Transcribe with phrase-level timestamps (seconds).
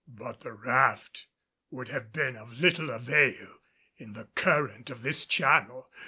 [0.07, 1.27] But the raft
[1.69, 3.57] would have been of little avail
[3.97, 5.91] in the current of this channel.